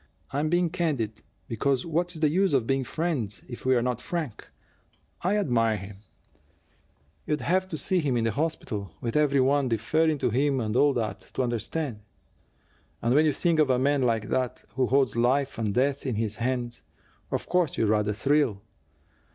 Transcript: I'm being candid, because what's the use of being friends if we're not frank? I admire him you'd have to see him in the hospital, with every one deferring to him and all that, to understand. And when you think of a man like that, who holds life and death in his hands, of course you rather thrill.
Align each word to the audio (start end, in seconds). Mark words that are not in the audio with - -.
I'm 0.31 0.49
being 0.49 0.71
candid, 0.71 1.21
because 1.47 1.85
what's 1.85 2.15
the 2.15 2.29
use 2.31 2.55
of 2.55 2.65
being 2.65 2.83
friends 2.83 3.43
if 3.47 3.67
we're 3.67 3.83
not 3.83 4.01
frank? 4.01 4.47
I 5.21 5.37
admire 5.37 5.77
him 5.77 5.97
you'd 7.27 7.41
have 7.41 7.67
to 7.69 7.77
see 7.77 7.99
him 7.99 8.17
in 8.17 8.23
the 8.23 8.31
hospital, 8.31 8.89
with 8.99 9.15
every 9.15 9.39
one 9.41 9.69
deferring 9.69 10.17
to 10.17 10.31
him 10.31 10.59
and 10.59 10.75
all 10.75 10.93
that, 10.93 11.19
to 11.35 11.43
understand. 11.43 11.99
And 13.03 13.13
when 13.13 13.25
you 13.27 13.31
think 13.31 13.59
of 13.59 13.69
a 13.69 13.77
man 13.77 14.01
like 14.01 14.29
that, 14.29 14.63
who 14.73 14.87
holds 14.87 15.15
life 15.15 15.59
and 15.59 15.71
death 15.71 16.07
in 16.07 16.15
his 16.15 16.37
hands, 16.37 16.81
of 17.29 17.45
course 17.47 17.77
you 17.77 17.85
rather 17.85 18.11
thrill. 18.11 18.63